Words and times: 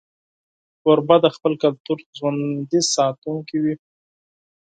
کوربه 0.81 1.15
د 1.21 1.25
خپل 1.35 1.53
کلتور 1.63 1.97
ژوندي 2.17 2.81
ساتونکی 2.95 3.57
وي. 3.63 3.75